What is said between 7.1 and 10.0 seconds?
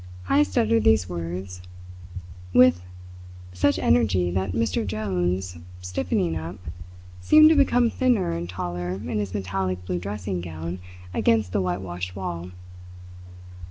seemed to become thinner and taller in his metallic blue